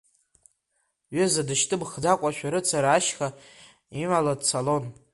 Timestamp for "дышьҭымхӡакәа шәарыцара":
1.47-2.89